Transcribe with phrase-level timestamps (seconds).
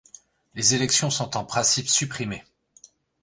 [0.55, 2.43] Les élections sont en principe supprimées.